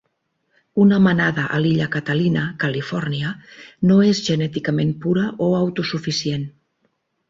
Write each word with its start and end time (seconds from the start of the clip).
Una 0.85 0.97
manada 1.07 1.43
a 1.57 1.59
l'illa 1.65 1.89
Catalina, 1.97 2.47
Califòrnia, 2.65 3.35
no 3.93 4.01
és 4.09 4.25
genèticament 4.33 4.99
pura 5.07 5.31
o 5.51 5.55
autosuficient. 5.65 6.53